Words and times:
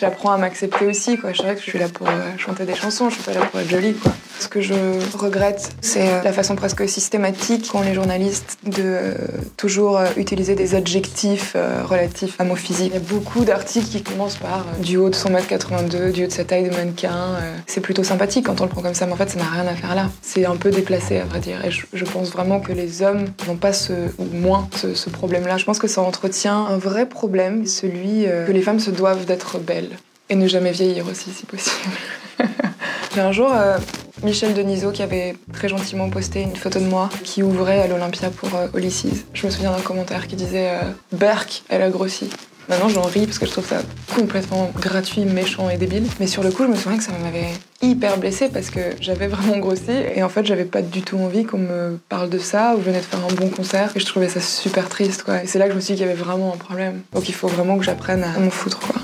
J'apprends 0.00 0.30
à 0.30 0.38
m'accepter 0.38 0.86
aussi, 0.86 1.16
quoi. 1.16 1.32
Je 1.32 1.42
vrai 1.42 1.56
que 1.56 1.60
je 1.60 1.68
suis 1.68 1.78
là 1.78 1.88
pour 1.88 2.06
euh, 2.06 2.12
chanter 2.36 2.64
des 2.64 2.76
chansons, 2.76 3.10
je 3.10 3.16
suis 3.16 3.24
pas 3.24 3.32
là 3.32 3.46
pour 3.46 3.58
être 3.58 3.68
jolie, 3.68 3.94
quoi. 3.94 4.12
Ce 4.38 4.46
que 4.46 4.60
je 4.60 4.74
regrette, 5.16 5.70
c'est 5.80 6.08
euh, 6.08 6.22
la 6.22 6.32
façon 6.32 6.54
presque 6.54 6.88
systématique 6.88 7.68
qu'ont 7.72 7.80
les 7.80 7.94
journalistes 7.94 8.58
de 8.64 8.82
euh, 8.84 9.14
toujours 9.56 10.00
utiliser 10.16 10.54
des 10.54 10.76
adjectifs 10.76 11.56
relatifs 11.84 12.40
à 12.40 12.44
mon 12.44 12.54
physique. 12.54 12.92
Il 12.94 12.94
y 12.94 13.04
a 13.04 13.12
beaucoup 13.12 13.44
d'articles 13.44 13.88
qui 13.88 14.02
commencent 14.02 14.36
par 14.36 14.64
du 14.80 14.96
haut 14.96 15.10
de 15.10 15.16
1m82, 15.16 16.12
du 16.12 16.24
haut 16.24 16.26
de 16.28 16.32
sa 16.32 16.44
taille 16.44 16.70
de 16.70 16.76
mannequin. 16.76 17.36
C'est 17.66 17.80
plutôt 17.80 18.04
sympathique 18.04 18.46
quand 18.46 18.60
on 18.60 18.64
le 18.64 18.70
prend 18.70 18.82
comme 18.82 18.94
ça, 18.94 19.06
mais 19.06 19.12
en 19.12 19.16
fait, 19.16 19.30
ça 19.30 19.38
n'a 19.38 19.46
rien 19.46 19.66
à 19.66 19.74
faire 19.74 19.96
là. 19.96 20.08
C'est 20.22 20.46
un 20.46 20.56
peu 20.56 20.70
déplacé, 20.70 21.18
à 21.18 21.24
vrai 21.24 21.40
dire. 21.40 21.64
Et 21.64 21.70
je, 21.70 22.04
pense 22.04 22.30
vraiment 22.30 22.60
que 22.60 22.72
les 22.72 23.02
hommes 23.02 23.24
n'ont 23.48 23.56
pas 23.56 23.72
ce, 23.72 23.92
ou 24.18 24.24
moins 24.32 24.68
ce 24.76 25.10
problème-là. 25.10 25.56
Je 25.56 25.64
pense 25.64 25.80
que 25.80 25.88
ça 25.88 26.00
entretient 26.00 26.66
un 26.66 26.78
vrai 26.78 27.06
problème, 27.06 27.66
celui 27.66 28.26
que 28.46 28.52
les 28.52 28.62
femmes 28.62 28.80
se 28.80 28.90
doivent 28.90 29.24
d'être 29.24 29.58
belles. 29.58 29.87
Et 30.30 30.34
ne 30.34 30.46
jamais 30.46 30.72
vieillir 30.72 31.06
aussi, 31.06 31.30
si 31.30 31.46
possible. 31.46 31.92
J'ai 33.14 33.20
un 33.20 33.32
jour 33.32 33.50
euh, 33.52 33.78
Michel 34.22 34.54
Denisot 34.54 34.92
qui 34.92 35.02
avait 35.02 35.36
très 35.52 35.68
gentiment 35.68 36.10
posté 36.10 36.42
une 36.42 36.56
photo 36.56 36.78
de 36.78 36.84
moi 36.84 37.08
qui 37.24 37.42
ouvrait 37.42 37.80
à 37.80 37.86
l'Olympia 37.86 38.30
pour 38.30 38.54
euh. 38.54 38.66
Je 38.74 39.46
me 39.46 39.50
souviens 39.50 39.72
d'un 39.72 39.80
commentaire 39.80 40.26
qui 40.26 40.36
disait 40.36 40.70
euh, 40.70 40.82
Berk, 41.12 41.62
elle 41.68 41.82
a 41.82 41.90
grossi. 41.90 42.28
Maintenant, 42.68 42.90
j'en 42.90 43.02
ris 43.02 43.24
parce 43.24 43.38
que 43.38 43.46
je 43.46 43.50
trouve 43.50 43.66
ça 43.66 43.80
complètement 44.14 44.70
gratuit, 44.78 45.24
méchant 45.24 45.70
et 45.70 45.78
débile. 45.78 46.04
Mais 46.20 46.26
sur 46.26 46.42
le 46.42 46.50
coup, 46.50 46.64
je 46.64 46.68
me 46.68 46.76
souviens 46.76 46.98
que 46.98 47.04
ça 47.04 47.12
m'avait 47.12 47.48
hyper 47.80 48.18
blessée 48.18 48.50
parce 48.50 48.68
que 48.68 48.80
j'avais 49.00 49.26
vraiment 49.26 49.56
grossi 49.56 49.90
et 50.14 50.22
en 50.22 50.28
fait, 50.28 50.44
j'avais 50.44 50.66
pas 50.66 50.82
du 50.82 51.00
tout 51.00 51.16
envie 51.16 51.44
qu'on 51.44 51.58
me 51.58 51.98
parle 52.10 52.28
de 52.28 52.38
ça 52.38 52.74
ou 52.74 52.80
je 52.80 52.84
venais 52.84 53.00
de 53.00 53.04
faire 53.04 53.20
un 53.24 53.32
bon 53.32 53.48
concert 53.48 53.92
et 53.96 54.00
je 54.00 54.04
trouvais 54.04 54.28
ça 54.28 54.40
super 54.40 54.90
triste, 54.90 55.22
quoi. 55.22 55.42
Et 55.42 55.46
c'est 55.46 55.58
là 55.58 55.64
que 55.64 55.70
je 55.70 55.76
me 55.76 55.80
suis 55.80 55.94
dit 55.94 56.00
qu'il 56.00 56.06
y 56.06 56.10
avait 56.10 56.20
vraiment 56.20 56.52
un 56.52 56.58
problème. 56.58 57.00
Donc 57.14 57.28
il 57.30 57.34
faut 57.34 57.48
vraiment 57.48 57.78
que 57.78 57.84
j'apprenne 57.84 58.22
à 58.22 58.38
m'en 58.38 58.50
foutre, 58.50 58.80
quoi. 58.80 59.00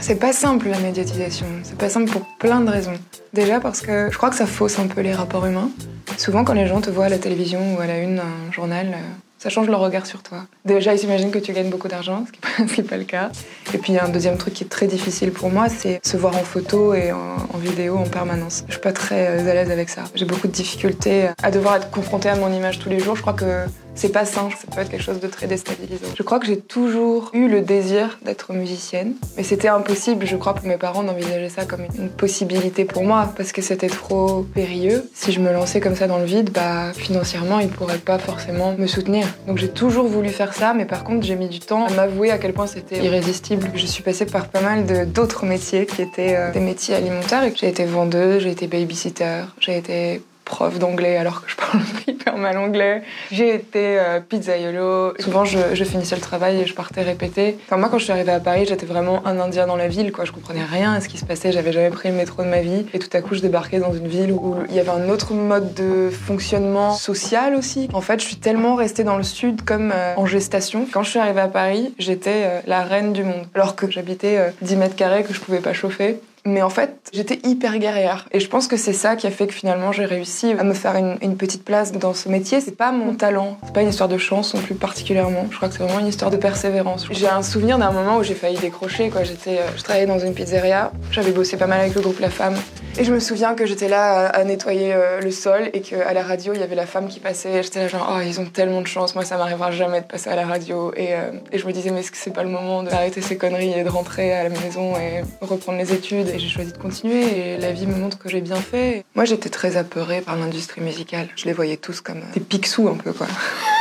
c'est 0.04 0.16
pas 0.16 0.34
simple 0.34 0.68
la 0.68 0.78
médiatisation, 0.80 1.46
c'est 1.62 1.78
pas 1.78 1.88
simple 1.88 2.10
pour 2.10 2.26
plein 2.38 2.60
de 2.60 2.68
raisons. 2.68 2.92
Déjà 3.32 3.58
parce 3.58 3.80
que 3.80 4.10
je 4.12 4.16
crois 4.18 4.28
que 4.28 4.36
ça 4.36 4.44
fausse 4.44 4.78
un 4.78 4.86
peu 4.86 5.00
les 5.00 5.14
rapports 5.14 5.46
humains. 5.46 5.70
Souvent 6.18 6.44
quand 6.44 6.52
les 6.52 6.66
gens 6.66 6.82
te 6.82 6.90
voient 6.90 7.06
à 7.06 7.08
la 7.08 7.16
télévision 7.16 7.74
ou 7.74 7.80
à 7.80 7.86
la 7.86 8.00
une 8.00 8.16
d'un 8.16 8.52
journal, 8.52 8.88
euh, 8.88 8.98
ça 9.38 9.48
change 9.48 9.66
leur 9.66 9.80
regard 9.80 10.04
sur 10.04 10.22
toi. 10.22 10.44
Déjà, 10.66 10.92
ils 10.92 10.98
s'imaginent 10.98 11.30
que 11.30 11.38
tu 11.38 11.54
gagnes 11.54 11.70
beaucoup 11.70 11.88
d'argent, 11.88 12.26
ce 12.26 12.32
qui 12.70 12.82
n'est 12.82 12.86
pas, 12.88 12.98
le 12.98 13.04
cas. 13.04 13.30
Et 13.72 13.78
puis, 13.78 13.98
un 13.98 14.10
deuxième 14.10 14.36
truc 14.36 14.52
qui 14.52 14.64
est 14.64 14.68
très 14.68 14.86
difficile 14.86 15.32
pour 15.32 15.50
moi, 15.50 15.70
c'est 15.70 16.00
se 16.06 16.18
voir 16.18 16.36
en 16.36 16.44
photo 16.44 16.92
et 16.92 17.10
en, 17.10 17.56
vidéo 17.56 17.96
en 17.96 18.04
permanence. 18.04 18.64
Je 18.66 18.72
suis 18.72 18.82
pas 18.82 18.92
très 18.92 19.26
euh, 19.26 19.50
à 19.50 19.54
l'aise 19.54 19.70
avec 19.70 19.88
ça. 19.88 20.04
J'ai 20.14 20.26
beaucoup 20.26 20.48
de 20.48 20.52
difficultés 20.52 21.28
à 21.42 21.50
devoir 21.50 21.76
être 21.76 21.90
confrontée 21.90 22.28
à 22.28 22.36
mon 22.36 22.52
image 22.52 22.78
tous 22.78 22.90
les 22.90 23.00
jours. 23.00 23.16
Je 23.16 23.22
crois 23.22 23.32
que 23.32 23.64
c'est 23.94 24.10
pas 24.10 24.24
simple, 24.24 24.56
ça 24.58 24.66
peut 24.74 24.80
être 24.80 24.90
quelque 24.90 25.02
chose 25.02 25.20
de 25.20 25.28
très 25.28 25.46
déstabilisant. 25.46 26.08
Je 26.16 26.22
crois 26.22 26.38
que 26.38 26.46
j'ai 26.46 26.58
toujours 26.58 27.30
eu 27.32 27.48
le 27.48 27.60
désir 27.60 28.18
d'être 28.24 28.52
musicienne, 28.52 29.14
mais 29.36 29.42
c'était 29.42 29.68
impossible, 29.68 30.26
je 30.26 30.36
crois, 30.36 30.54
pour 30.54 30.66
mes 30.66 30.76
parents 30.76 31.02
d'envisager 31.02 31.48
ça 31.48 31.64
comme 31.64 31.84
une 31.98 32.08
possibilité 32.08 32.84
pour 32.84 33.04
moi, 33.04 33.32
parce 33.36 33.52
que 33.52 33.62
c'était 33.62 33.88
trop 33.88 34.42
périlleux. 34.54 35.08
Si 35.14 35.32
je 35.32 35.40
me 35.40 35.52
lançais 35.52 35.80
comme 35.80 35.96
ça 35.96 36.06
dans 36.06 36.18
le 36.18 36.24
vide, 36.24 36.50
bah 36.50 36.92
financièrement, 36.92 37.60
ils 37.60 37.68
pourraient 37.68 37.98
pas 37.98 38.18
forcément 38.18 38.74
me 38.76 38.86
soutenir. 38.86 39.26
Donc 39.46 39.58
j'ai 39.58 39.70
toujours 39.70 40.06
voulu 40.06 40.30
faire 40.30 40.54
ça, 40.54 40.74
mais 40.74 40.84
par 40.84 41.04
contre, 41.04 41.24
j'ai 41.24 41.36
mis 41.36 41.48
du 41.48 41.60
temps 41.60 41.86
à 41.86 41.90
m'avouer 41.90 42.30
à 42.30 42.38
quel 42.38 42.52
point 42.52 42.66
c'était 42.66 43.02
irrésistible. 43.04 43.70
Je 43.74 43.86
suis 43.86 44.02
passée 44.02 44.26
par 44.26 44.48
pas 44.48 44.60
mal 44.60 44.84
d'autres 45.12 45.44
métiers 45.46 45.86
qui 45.86 46.02
étaient 46.02 46.36
euh, 46.36 46.52
des 46.52 46.60
métiers 46.60 46.94
alimentaires. 46.94 47.44
J'ai 47.54 47.68
été 47.68 47.84
vendeuse, 47.84 48.42
j'ai 48.42 48.50
été 48.50 48.66
babysitter, 48.66 49.42
j'ai 49.60 49.76
été 49.76 50.22
prof 50.54 50.78
d'anglais 50.78 51.16
alors 51.16 51.44
que 51.44 51.50
je 51.50 51.56
parle 51.56 51.82
hyper 52.06 52.36
mal 52.36 52.56
anglais. 52.58 53.02
J'ai 53.32 53.56
été 53.56 53.98
euh, 53.98 54.20
pizzaiolo. 54.20 55.14
Souvent, 55.18 55.44
je, 55.44 55.84
finissais 55.84 56.14
le 56.14 56.20
travail 56.20 56.60
et 56.60 56.66
je 56.66 56.74
partais 56.74 57.02
répéter. 57.02 57.58
Enfin, 57.64 57.76
moi, 57.76 57.88
quand 57.88 57.98
je 57.98 58.04
suis 58.04 58.12
arrivée 58.12 58.30
à 58.30 58.38
Paris, 58.38 58.64
j'étais 58.68 58.86
vraiment 58.86 59.26
un 59.26 59.40
Indien 59.40 59.66
dans 59.66 59.74
la 59.74 59.88
ville. 59.88 60.12
Quoi. 60.12 60.24
Je 60.24 60.30
comprenais 60.30 60.62
rien 60.62 60.92
à 60.92 61.00
ce 61.00 61.08
qui 61.08 61.18
se 61.18 61.24
passait. 61.24 61.50
J'avais 61.50 61.72
jamais 61.72 61.90
pris 61.90 62.08
le 62.08 62.14
métro 62.14 62.44
de 62.44 62.48
ma 62.48 62.60
vie. 62.60 62.86
Et 62.94 63.00
tout 63.00 63.08
à 63.14 63.20
coup, 63.20 63.34
je 63.34 63.40
débarquais 63.40 63.80
dans 63.80 63.92
une 63.92 64.06
ville 64.06 64.30
où 64.30 64.54
il 64.68 64.76
y 64.76 64.78
avait 64.78 64.90
un 64.90 65.08
autre 65.08 65.34
mode 65.34 65.74
de 65.74 66.08
fonctionnement 66.08 66.94
social 66.94 67.56
aussi. 67.56 67.88
En 67.92 68.00
fait, 68.00 68.20
je 68.20 68.26
suis 68.26 68.36
tellement 68.36 68.76
restée 68.76 69.02
dans 69.02 69.16
le 69.16 69.24
sud 69.24 69.62
comme 69.64 69.92
euh, 69.92 70.14
en 70.16 70.26
gestation. 70.26 70.86
Quand 70.92 71.02
je 71.02 71.10
suis 71.10 71.18
arrivée 71.18 71.40
à 71.40 71.48
Paris, 71.48 71.92
j'étais 71.98 72.42
euh, 72.44 72.60
la 72.68 72.84
reine 72.84 73.12
du 73.12 73.24
monde. 73.24 73.44
Alors 73.54 73.74
que 73.74 73.90
j'habitais 73.90 74.52
10 74.62 74.76
mètres 74.76 74.94
carrés 74.94 75.24
que 75.24 75.34
je 75.34 75.40
pouvais 75.40 75.58
pas 75.58 75.72
chauffer. 75.72 76.20
Mais 76.46 76.60
en 76.60 76.68
fait, 76.68 76.96
j'étais 77.14 77.40
hyper 77.44 77.78
guerrière. 77.78 78.28
Et 78.30 78.38
je 78.38 78.48
pense 78.48 78.68
que 78.68 78.76
c'est 78.76 78.92
ça 78.92 79.16
qui 79.16 79.26
a 79.26 79.30
fait 79.30 79.46
que 79.46 79.54
finalement 79.54 79.92
j'ai 79.92 80.04
réussi 80.04 80.52
à 80.52 80.62
me 80.62 80.74
faire 80.74 80.94
une, 80.96 81.36
petite 81.36 81.64
place 81.64 81.92
dans 81.92 82.12
ce 82.12 82.28
métier. 82.28 82.60
C'est 82.60 82.76
pas 82.76 82.92
mon 82.92 83.14
talent, 83.14 83.58
c'est 83.64 83.72
pas 83.72 83.82
une 83.82 83.88
histoire 83.88 84.10
de 84.10 84.18
chance 84.18 84.54
non 84.54 84.60
plus 84.60 84.74
particulièrement. 84.74 85.46
Je 85.50 85.56
crois 85.56 85.68
que 85.68 85.74
c'est 85.74 85.82
vraiment 85.82 86.00
une 86.00 86.06
histoire 86.06 86.30
de 86.30 86.36
persévérance. 86.36 87.06
J'ai 87.10 87.28
un 87.28 87.42
souvenir 87.42 87.78
d'un 87.78 87.92
moment 87.92 88.18
où 88.18 88.22
j'ai 88.22 88.34
failli 88.34 88.58
décrocher. 88.58 89.10
Euh, 89.16 89.66
je 89.76 89.82
travaillais 89.82 90.06
dans 90.06 90.18
une 90.18 90.34
pizzeria. 90.34 90.92
J'avais 91.10 91.32
bossé 91.32 91.56
pas 91.56 91.66
mal 91.66 91.80
avec 91.80 91.94
le 91.94 92.02
groupe 92.02 92.20
La 92.20 92.30
Femme. 92.30 92.56
Et 92.96 93.02
je 93.02 93.12
me 93.12 93.18
souviens 93.18 93.54
que 93.54 93.66
j'étais 93.66 93.88
là 93.88 94.26
à, 94.26 94.44
nettoyer 94.44 94.94
euh, 94.94 95.20
le 95.20 95.32
sol 95.32 95.68
et 95.72 95.80
qu'à 95.80 96.12
la 96.12 96.22
radio, 96.22 96.52
il 96.54 96.60
y 96.60 96.62
avait 96.62 96.76
la 96.76 96.86
femme 96.86 97.08
qui 97.08 97.18
passait. 97.18 97.62
J'étais 97.62 97.80
là 97.80 97.88
genre, 97.88 98.14
oh, 98.14 98.20
ils 98.24 98.38
ont 98.40 98.44
tellement 98.44 98.80
de 98.82 98.86
chance. 98.86 99.16
Moi, 99.16 99.24
ça 99.24 99.36
m'arrivera 99.36 99.72
jamais 99.72 100.00
de 100.00 100.06
passer 100.06 100.30
à 100.30 100.36
la 100.36 100.46
radio. 100.46 100.92
Et, 100.96 101.14
euh, 101.14 101.32
et 101.50 101.58
je 101.58 101.66
me 101.66 101.72
disais, 101.72 101.90
mais 101.90 102.00
est-ce 102.00 102.12
que 102.12 102.16
c'est 102.16 102.32
pas 102.32 102.44
le 102.44 102.50
moment 102.50 102.84
d'arrêter 102.84 103.20
ces 103.20 103.36
conneries 103.36 103.72
et 103.76 103.82
de 103.82 103.88
rentrer 103.88 104.32
à 104.32 104.44
la 104.44 104.48
maison 104.48 104.96
et 104.96 105.22
reprendre 105.40 105.78
les 105.78 105.92
études? 105.92 106.28
Et 106.28 106.38
j'ai 106.38 106.48
choisi 106.48 106.72
de 106.72 106.78
continuer 106.78 107.54
et 107.54 107.58
la 107.58 107.72
vie 107.72 107.86
me 107.86 107.96
montre 107.96 108.18
que 108.18 108.28
j'ai 108.28 108.40
bien 108.40 108.56
fait. 108.56 109.04
Moi, 109.16 109.24
j'étais 109.24 109.50
très 109.50 109.76
apeurée 109.76 110.20
par 110.20 110.36
l'industrie 110.36 110.80
musicale. 110.80 111.28
Je 111.34 111.46
les 111.46 111.52
voyais 111.52 111.76
tous 111.76 112.00
comme 112.00 112.20
des 112.32 112.40
pixous 112.40 112.88
un 112.88 112.96
peu, 112.96 113.12
quoi. 113.12 113.26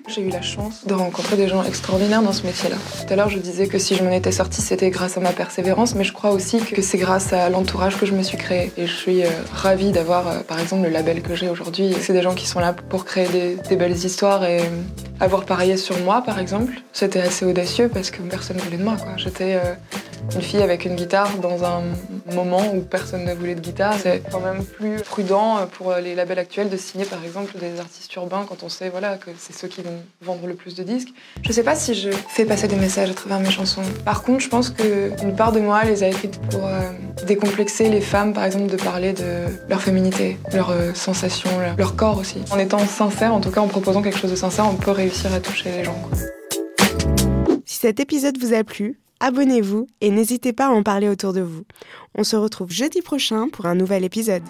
J'ai 0.08 0.22
eu 0.22 0.30
la 0.30 0.42
chance 0.42 0.86
de 0.86 0.94
rencontrer 0.94 1.36
des 1.36 1.48
gens 1.48 1.62
extraordinaires 1.64 2.22
dans 2.22 2.32
ce 2.32 2.46
métier-là. 2.46 2.76
Tout 3.06 3.12
à 3.12 3.16
l'heure, 3.16 3.28
je 3.28 3.38
disais 3.38 3.66
que 3.66 3.78
si 3.78 3.94
je 3.94 4.02
m'en 4.02 4.10
étais 4.10 4.32
sortie, 4.32 4.62
c'était 4.62 4.90
grâce 4.90 5.16
à 5.16 5.20
ma 5.20 5.32
persévérance, 5.32 5.94
mais 5.94 6.04
je 6.04 6.12
crois 6.12 6.30
aussi 6.30 6.58
que 6.58 6.82
c'est 6.82 6.98
grâce 6.98 7.32
à 7.32 7.48
l'entourage 7.48 7.98
que 7.98 8.06
je 8.06 8.12
me 8.12 8.22
suis 8.22 8.38
créé. 8.38 8.72
Et 8.76 8.86
je 8.86 8.92
suis 8.92 9.24
euh, 9.24 9.28
ravie 9.52 9.92
d'avoir, 9.92 10.28
euh, 10.28 10.40
par 10.40 10.58
exemple, 10.60 10.84
le 10.84 10.90
label 10.90 11.22
que 11.22 11.34
j'ai 11.34 11.48
aujourd'hui. 11.48 11.94
C'est 12.00 12.12
des 12.12 12.22
gens 12.22 12.34
qui 12.34 12.46
sont 12.46 12.60
là 12.60 12.72
pour 12.72 13.04
créer 13.04 13.56
des, 13.68 13.76
belles 13.76 13.96
histoires 13.96 14.44
et 14.44 14.60
euh, 14.60 14.64
avoir 15.20 15.44
parié 15.44 15.76
sur 15.76 15.98
moi, 16.00 16.22
par 16.22 16.38
exemple. 16.38 16.72
C'était 16.92 17.20
assez 17.20 17.44
audacieux 17.44 17.90
parce 17.92 18.10
que 18.10 18.22
personne 18.22 18.56
ne 18.56 18.62
voulait 18.62 18.78
de 18.78 18.84
moi. 18.84 18.96
J'étais 19.16 19.58
une 20.34 20.42
fille 20.42 20.62
avec 20.62 20.84
une 20.84 20.96
guitare 20.96 21.38
dans 21.38 21.64
un 21.64 21.82
moment 22.32 22.62
où 22.74 22.80
personne 22.80 23.24
ne 23.24 23.34
voulait 23.34 23.54
de 23.54 23.60
guitare. 23.60 23.94
C'est 24.00 24.22
quand 24.30 24.40
même 24.40 24.64
plus 24.64 24.96
prudent 25.02 25.66
pour 25.72 25.94
les 25.94 26.14
labels 26.14 26.38
actuels 26.38 26.70
de 26.70 26.76
signer 26.76 27.04
par 27.04 27.22
exemple 27.24 27.58
des 27.58 27.78
artistes 27.78 28.14
urbains 28.14 28.44
quand 28.48 28.62
on 28.62 28.68
sait 28.68 28.88
voilà, 28.88 29.16
que 29.16 29.30
c'est 29.38 29.54
ceux 29.54 29.68
qui 29.68 29.82
vont 29.82 30.00
vendre 30.22 30.46
le 30.46 30.54
plus 30.54 30.74
de 30.74 30.82
disques. 30.82 31.08
Je 31.42 31.52
sais 31.52 31.62
pas 31.62 31.74
si 31.74 31.94
je 31.94 32.10
fais 32.10 32.44
passer 32.44 32.68
des 32.68 32.76
messages 32.76 33.10
à 33.10 33.14
travers 33.14 33.40
mes 33.40 33.50
chansons. 33.50 33.82
Par 34.04 34.22
contre, 34.22 34.40
je 34.40 34.48
pense 34.48 34.70
qu'une 34.70 35.36
part 35.36 35.52
de 35.52 35.60
moi 35.60 35.84
les 35.84 36.02
a 36.02 36.08
écrites 36.08 36.40
pour 36.50 36.66
euh, 36.66 36.80
décomplexer 37.26 37.88
les 37.88 38.00
femmes 38.00 38.32
par 38.32 38.44
exemple 38.44 38.70
de 38.70 38.76
parler 38.76 39.12
de 39.12 39.44
leur 39.68 39.82
féminité, 39.82 40.38
leurs 40.52 40.70
euh, 40.70 40.94
sensations, 40.94 41.50
leur, 41.76 41.96
corps 41.96 42.18
aussi. 42.18 42.42
En 42.50 42.58
étant 42.58 42.78
sincère, 42.78 43.34
en 43.34 43.40
tout 43.40 43.50
cas 43.50 43.60
en 43.60 43.68
proposant 43.68 44.02
quelque 44.02 44.18
chose 44.18 44.30
de 44.30 44.36
sincère, 44.36 44.66
on 44.66 44.74
peut 44.74 44.90
réussir 44.90 45.32
à 45.32 45.40
toucher 45.40 45.70
les 45.70 45.84
gens. 45.84 45.96
Si 47.64 47.78
cet 47.78 48.00
épisode 48.00 48.38
vous 48.38 48.54
a 48.54 48.64
plu, 48.64 49.00
abonnez-vous 49.24 49.86
et 50.02 50.10
n'hésitez 50.10 50.52
pas 50.52 50.66
à 50.66 50.70
en 50.70 50.82
parler 50.82 51.08
autour 51.08 51.32
de 51.32 51.40
vous. 51.40 51.64
On 52.14 52.24
se 52.24 52.36
retrouve 52.36 52.70
jeudi 52.70 53.00
prochain 53.00 53.48
pour 53.48 53.64
un 53.66 53.74
nouvel 53.74 54.04
épisode. 54.04 54.42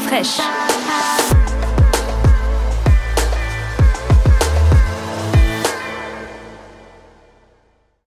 Fraîche. 0.00 0.40